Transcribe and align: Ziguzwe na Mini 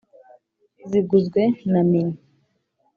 Ziguzwe 0.89 1.41
na 1.71 1.81
Mini 1.89 2.15